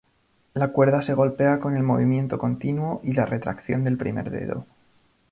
La 0.55 0.69
cuerda 0.69 1.03
se 1.03 1.13
golpea 1.13 1.59
con 1.59 1.77
el 1.77 1.83
movimiento 1.83 2.39
continuo 2.39 3.01
y 3.03 3.13
la 3.13 3.27
retracción 3.27 3.83
del 3.83 3.97
primer 3.99 4.31
dedo. 4.31 4.65